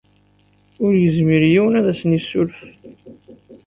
[0.83, 2.59] Ur yezmir yiwen ad asen-yessuref.